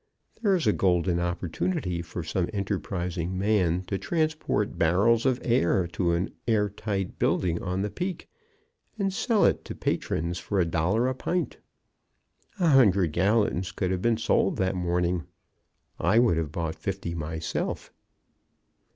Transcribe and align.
There 0.41 0.55
is 0.55 0.65
a 0.65 0.73
golden 0.73 1.19
opportunity 1.19 2.01
for 2.01 2.23
some 2.23 2.49
enterprising 2.51 3.37
man 3.37 3.83
to 3.83 3.99
transport 3.99 4.75
barrels 4.79 5.27
of 5.27 5.39
air 5.43 5.85
to 5.89 6.13
an 6.13 6.33
airtight 6.47 7.19
building 7.19 7.61
on 7.61 7.83
the 7.83 7.91
Peak, 7.91 8.27
and 8.97 9.13
sell 9.13 9.45
it 9.45 9.63
to 9.65 9.75
patrons 9.75 10.39
for 10.39 10.59
a 10.59 10.65
dollar 10.65 11.07
a 11.07 11.13
pint. 11.13 11.57
A 12.59 12.69
hundred 12.69 13.11
gallons 13.13 13.71
could 13.71 13.91
have 13.91 14.01
been 14.01 14.17
sold 14.17 14.57
that 14.57 14.73
morning 14.73 15.25
I 15.99 16.17
would 16.17 16.37
have 16.37 16.51
bought 16.51 16.73
fifty 16.77 17.13
myself. 17.13 17.93